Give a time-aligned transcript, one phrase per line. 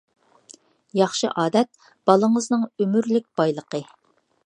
[0.99, 1.71] ياخشى ئادەت
[2.11, 3.89] بالىڭىزنىڭ ئۆمۈرلۈك بايلىقى.